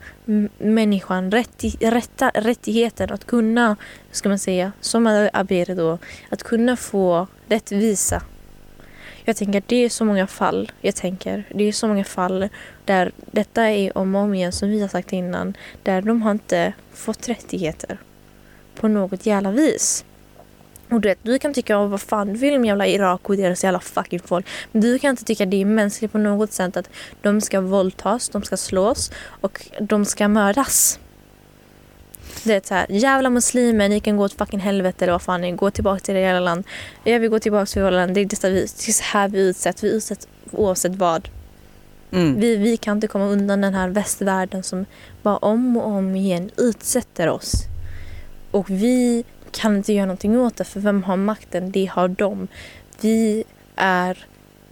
människan 0.58 1.32
rätti, 1.32 1.78
rätta, 1.80 2.32
rättigheten 2.34 3.12
att 3.12 3.26
kunna, 3.26 3.76
ska 4.12 4.30
man 4.30 4.40
säga, 4.40 4.72
som 4.82 5.30
Abir 5.34 5.76
då, 5.76 5.98
att 6.30 6.44
kunna 6.44 6.76
få 6.76 7.28
rättvisa. 7.48 8.22
Jag 9.26 9.36
tänker 9.36 9.60
att 9.60 9.68
det 9.68 9.76
är 9.76 9.90
så 9.90 10.06
många 10.06 10.28
fall, 10.28 10.72
jag 10.82 10.96
tänker, 10.96 11.44
det 11.56 11.64
är 11.64 11.72
så 11.72 11.88
många 11.88 12.04
fall 12.04 12.50
där 12.86 13.12
detta 13.32 13.70
är 13.70 13.98
om 13.98 14.16
och 14.16 14.22
om 14.22 14.34
igen 14.34 14.52
som 14.52 14.70
vi 14.70 14.82
har 14.82 14.88
sagt 14.88 15.14
innan, 15.14 15.58
där 15.84 16.02
de 16.02 16.22
har 16.22 16.32
inte 16.32 16.74
fått 16.94 17.30
rättigheter 17.30 17.98
på 18.76 18.88
något 18.88 19.26
jävla 19.26 19.52
vis. 19.52 20.06
Och 20.92 21.02
du 21.02 21.10
vet, 21.10 21.20
du 21.24 21.40
kan 21.40 21.54
tycka, 21.54 21.86
vad 21.86 22.02
fan 22.02 22.28
du 22.28 22.34
vill 22.34 22.60
med 22.60 22.68
jävla 22.68 22.88
Irak 22.88 23.30
och 23.30 23.38
deras 23.38 23.64
jävla 23.64 23.80
fucking 23.80 24.20
folk. 24.20 24.48
Men 24.72 24.82
du 24.82 25.00
kan 25.00 25.10
inte 25.10 25.24
tycka 25.24 25.46
det 25.46 25.62
är 25.62 25.66
mänskligt 25.66 26.12
på 26.12 26.18
något 26.18 26.52
sätt 26.52 26.78
att 26.78 26.90
de 27.22 27.42
ska 27.42 27.62
våldtas, 27.62 28.30
de 28.30 28.44
ska 28.44 28.58
slås 28.58 29.12
och 29.42 29.66
de 29.80 30.06
ska 30.06 30.28
mördas. 30.28 31.00
Det 32.44 32.54
är 32.54 32.62
så 32.64 32.74
här, 32.74 32.86
jävla 32.90 33.30
muslimer, 33.30 33.90
ni 33.90 34.00
kan 34.00 34.18
gå 34.18 34.24
åt 34.24 34.34
fucking 34.34 34.60
helvete 34.60 35.06
eller 35.06 35.12
vad 35.12 35.22
fan 35.22 35.42
ni 35.42 35.52
gå 35.52 35.72
tillbaka 35.72 36.00
till 36.00 36.16
era 36.16 36.22
jävla 36.22 36.40
land. 36.40 36.64
Jag 37.04 37.20
vill 37.20 37.30
gå 37.30 37.40
tillbaka 37.40 37.66
till 37.66 37.82
vårt 37.82 37.94
land, 37.94 38.14
det 38.14 38.22
är, 38.22 38.26
detta 38.26 38.50
vi, 38.50 38.60
det 38.60 38.88
är 38.88 38.92
så 38.92 39.04
här 39.04 39.30
vi 39.30 39.40
utsätts, 39.40 39.84
vi 39.84 39.92
utsätts 39.92 40.28
oavsett 40.52 40.96
vad. 40.96 41.30
Mm. 42.12 42.40
Vi, 42.40 42.56
vi 42.56 42.78
kan 42.78 42.98
inte 42.98 43.08
komma 43.08 43.26
undan 43.26 43.62
den 43.62 43.74
här 43.74 43.90
västvärlden 43.90 44.64
som 44.64 44.86
bara 45.22 45.38
om 45.38 45.78
och 45.78 45.88
om 45.88 46.16
igen 46.16 46.50
utsätter 46.58 47.30
oss. 47.30 47.54
Och 48.52 48.70
vi 48.70 49.24
kan 49.52 49.78
inte 49.78 49.94
göra 49.94 50.06
någonting 50.06 50.40
åt 50.40 50.58
det, 50.58 50.64
för 50.64 50.80
vem 50.80 51.04
har 51.04 51.18
makten? 51.18 51.72
Det 51.72 51.86
har 51.86 52.08
de. 52.08 52.48
Vi 53.02 53.44
är 53.76 54.26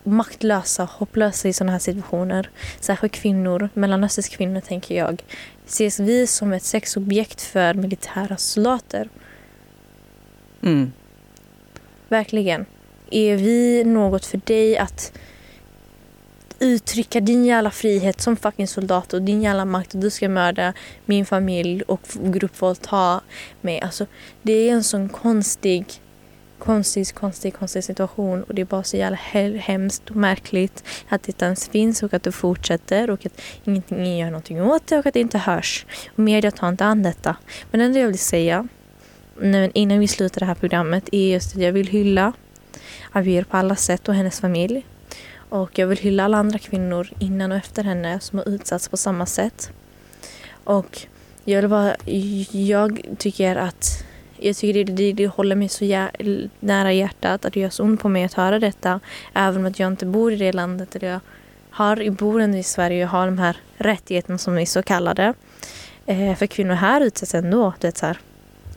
maktlösa, 0.04 0.84
hopplösa 0.84 1.48
i 1.48 1.54
sådana 1.54 1.72
här 1.72 1.80
situationer. 1.80 2.50
Särskilt 2.80 3.14
kvinnor, 3.14 3.70
mellanösterns 3.74 4.30
kvinnor 4.30 4.62
tänker 4.62 4.96
jag, 4.96 5.24
ses 5.66 6.00
vi 6.00 6.28
som 6.28 6.54
ett 6.54 6.64
sexobjekt 6.64 7.42
för 7.42 7.74
militära 7.74 8.38
soldater. 8.38 9.10
Mm. 10.64 10.92
Verkligen. 12.10 12.66
Är 13.12 13.36
vi 13.38 13.84
något 13.84 14.26
för 14.26 14.42
dig 14.46 14.78
att 14.78 15.14
uttrycka 16.60 17.20
din 17.20 17.46
jävla 17.46 17.72
frihet 17.72 18.22
som 18.22 18.36
fucking 18.36 18.68
soldat 18.68 19.14
och 19.14 19.22
din 19.22 19.42
jävla 19.42 19.66
makt 19.66 19.94
och 19.94 20.00
du 20.00 20.10
ska 20.10 20.30
mörda 20.30 20.74
min 21.06 21.26
familj 21.26 21.82
och 21.82 22.02
gruppvåldta 22.24 23.22
mig. 23.62 23.82
Alltså, 23.82 24.06
det 24.42 24.54
är 24.54 24.74
en 24.74 24.84
sån 24.84 25.10
konstig, 25.10 25.86
konstig, 26.60 27.14
konstig, 27.14 27.54
konstig 27.54 27.84
situation 27.84 28.44
och 28.44 28.56
det 28.56 28.62
är 28.62 28.66
bara 28.66 28.84
så 28.84 28.98
jävla 28.98 29.18
he- 29.18 29.58
hemskt 29.58 30.10
och 30.10 30.16
märkligt 30.16 30.84
att 31.10 31.24
det 31.24 31.42
ens 31.42 31.68
finns 31.68 32.04
och 32.04 32.14
att 32.14 32.24
det 32.24 32.32
fortsätter 32.32 33.10
och 33.10 33.26
att 33.26 33.42
ingenting 33.64 34.18
gör 34.18 34.28
någonting 34.28 34.62
åt 34.62 34.88
det 34.88 34.98
och 34.98 35.06
att 35.06 35.14
det 35.14 35.20
inte 35.20 35.38
hörs. 35.38 35.86
Och 36.14 36.20
media 36.20 36.52
tar 36.52 36.70
inte 36.70 36.86
an 36.86 37.04
detta. 37.04 37.36
Men 37.72 37.80
det 37.80 37.86
enda 37.86 38.00
jag 38.00 38.08
vill 38.08 38.20
säga 38.20 38.68
nu, 39.42 39.72
innan 39.74 40.00
vi 40.00 40.08
slutar 40.08 40.40
det 40.40 40.46
här 40.46 40.56
programmet 40.56 41.10
är 41.12 41.34
just 41.34 41.56
att 41.56 41.62
jag 41.62 41.72
vill 41.72 41.88
hylla 41.88 42.34
Avir 43.12 43.44
på 43.44 43.58
alla 43.58 43.76
sätt 43.76 44.10
och 44.10 44.16
hennes 44.16 44.40
familj. 44.40 44.86
Och 45.50 45.80
jag 45.80 45.88
vill 45.88 45.98
hylla 45.98 46.26
alla 46.26 46.38
andra 46.38 46.60
kvinnor 46.60 47.10
innan 47.20 47.52
och 47.52 47.58
efter 47.58 47.84
henne 47.84 48.20
som 48.20 48.40
har 48.40 48.50
utsatts 48.50 48.90
på 48.90 48.98
samma 48.98 49.26
sätt. 49.26 49.72
Och 50.64 51.00
jag 51.44 51.62
vill 51.62 51.70
bara, 51.70 51.96
jag 52.52 53.02
tycker 53.18 53.56
att 53.56 54.04
jag 54.42 54.56
tycker 54.56 54.86
det, 54.86 54.94
det, 54.94 55.14
det 55.14 55.28
håller 55.28 55.56
mig 55.56 55.70
så 55.70 55.84
jä- 55.86 56.50
nära 56.60 56.94
hjärtat 56.94 57.46
att 57.46 57.54
det 57.54 57.60
gör 57.60 57.70
så 57.70 57.84
ont 57.84 58.02
på 58.02 58.10
mig 58.10 58.24
att 58.24 58.34
höra 58.34 58.60
detta. 58.60 59.00
Även 59.34 59.58
om 59.58 59.66
att 59.66 59.80
jag 59.80 59.88
inte 59.88 60.06
bor 60.06 60.34
i 60.34 60.36
det 60.36 60.52
landet. 60.52 60.92
där 60.92 61.08
jag 61.08 61.20
har, 61.70 62.10
bor 62.12 62.42
ändå 62.42 62.58
i 62.58 62.64
Sverige 62.64 63.04
och 63.04 63.10
har 63.10 63.26
de 63.26 63.38
här 63.38 63.58
rättigheterna 63.78 64.38
som 64.38 64.58
är 64.58 64.66
så 64.66 64.84
kallade. 64.84 65.34
Eh, 66.06 66.36
för 66.36 66.46
kvinnor 66.46 66.74
här 66.74 67.02
utsätts 67.02 67.36
ändå. 67.36 67.74
det 67.80 67.98
så 67.98 68.06
här, 68.06 68.18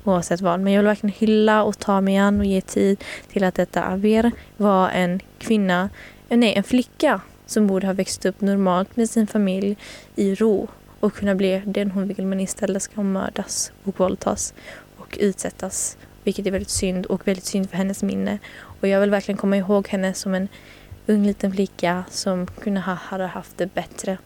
oavsett 0.05 0.41
vad. 0.41 0.61
Men 0.61 0.73
jag 0.73 0.81
vill 0.81 0.87
verkligen 0.87 1.15
hylla 1.19 1.63
och 1.63 1.79
ta 1.79 2.01
mig 2.01 2.17
an 2.17 2.41
och 2.41 2.47
ge 2.47 2.61
tid 2.61 3.05
till 3.33 3.45
att 3.45 3.55
detta 3.55 3.85
Aver 3.85 4.31
var 4.57 4.91
en 4.91 5.21
kvinna, 5.39 5.89
nej 6.37 6.55
en 6.55 6.63
flicka 6.63 7.21
som 7.47 7.67
borde 7.67 7.87
ha 7.87 7.95
växt 7.95 8.25
upp 8.25 8.41
normalt 8.41 8.97
med 8.97 9.11
sin 9.11 9.27
familj 9.27 9.77
i 10.17 10.35
ro 10.35 10.69
och 11.01 11.15
kunna 11.15 11.35
bli 11.35 11.63
den 11.67 11.91
hon 11.91 12.09
vill 12.09 12.27
men 12.27 12.41
istället 12.41 12.83
ska 12.83 12.97
hon 12.97 13.13
mördas 13.13 13.73
och 13.85 14.01
våldtas 14.01 14.55
och 14.97 15.19
utsättas. 15.21 15.97
Vilket 16.25 16.47
är 16.47 16.51
väldigt 16.51 16.71
synd 16.71 17.07
och 17.07 17.29
väldigt 17.29 17.45
synd 17.45 17.71
för 17.71 17.77
hennes 17.77 18.03
minne. 18.03 18.39
Och 18.81 18.89
jag 18.89 19.01
vill 19.01 19.11
verkligen 19.11 19.39
komma 19.39 19.57
ihåg 19.57 19.89
henne 19.89 20.15
som 20.15 20.35
en 20.35 20.49
ung 21.07 21.27
liten 21.27 21.53
flicka 21.53 22.05
som 22.11 22.47
kunde 22.47 22.81
ha 22.81 22.95
hade 22.95 23.27
haft 23.27 23.59
det 23.59 23.75
bättre. 23.75 24.19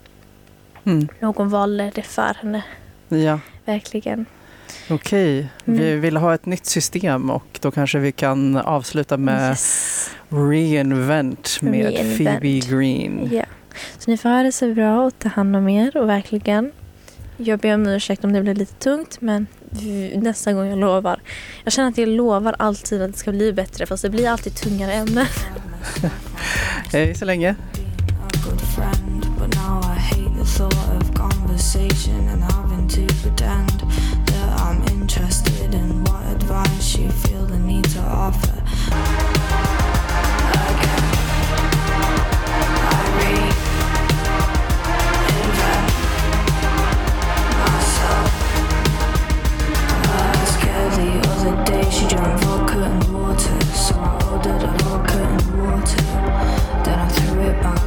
Mm. 0.85 1.09
Någon 1.21 1.49
valde 1.49 1.93
det 1.95 2.03
för 2.03 2.35
henne. 2.43 2.63
Ja, 3.09 3.41
Verkligen. 3.65 4.27
Okej. 4.91 5.49
Vi 5.65 5.89
Mm. 5.89 6.01
vill 6.01 6.17
ha 6.17 6.35
ett 6.35 6.47
nytt 6.47 6.67
system 6.67 7.31
och 7.31 7.59
då 7.61 7.71
kanske 7.71 7.99
vi 7.99 8.13
kan 8.13 8.57
avsluta 8.57 9.17
med 9.17 9.51
Yes. 9.51 10.11
Reinvent 10.29 11.59
med 11.63 11.85
Reinvent. 11.87 12.17
Phoebe 12.41 12.59
Green. 12.77 13.29
Ja. 13.33 13.45
Så 13.99 14.11
ni 14.11 14.17
får 14.17 14.29
ha 14.29 14.43
det 14.43 14.53
så 14.53 14.75
bra 14.75 15.03
och 15.05 15.19
ta 15.19 15.29
hand 15.29 15.57
om 15.57 15.69
er 15.69 15.97
och 15.97 16.09
verkligen. 16.09 16.73
Jag 17.37 17.59
ber 17.59 17.75
om 17.75 17.87
ursäkt 17.87 18.25
om 18.25 18.33
det 18.33 18.43
blev 18.43 18.57
lite 18.57 18.75
tungt 18.75 19.17
men 19.21 19.47
vi- 19.71 20.17
nästa 20.17 20.53
gång 20.53 20.67
jag 20.69 20.79
lovar. 20.79 21.21
Jag 21.65 21.73
känner 21.73 21.89
att 21.89 21.99
jag 21.99 22.09
lovar 22.09 22.57
alltid 22.59 23.03
att 23.03 23.13
det 23.13 23.19
ska 23.19 23.31
bli 23.33 23.53
bättre 23.53 23.87
fast 23.87 24.03
det 24.03 24.11
blir 24.11 24.29
alltid 24.29 24.55
tungare 24.55 24.93
ämnen. 24.93 25.27
Hej 26.93 27.15
så 27.15 27.25
länge. 27.25 27.55
The 37.09 37.59
need 37.59 37.85
to 37.85 38.01
offer. 38.01 38.53
Again, 40.73 41.05
I 42.83 43.01
reinvent 43.19 43.67
myself. 47.61 48.31
I 50.05 50.27
was 50.41 50.51
scared 50.55 50.93
the 51.01 51.11
other 51.31 51.55
day 51.65 51.85
she 51.91 52.05
drank 52.09 52.41
vodka 52.41 52.79
and 52.83 53.03
water, 53.13 53.59
so 53.75 53.95
I 53.95 54.01
ordered 54.31 54.63
a 54.63 54.65
vodka 54.79 55.19
and 55.19 55.45
water. 55.59 56.05
Then 56.85 56.99
I 56.99 57.09
threw 57.09 57.41
it 57.43 57.57
back 57.63 57.87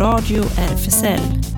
Radio 0.00 0.42
RFSL. 0.42 1.57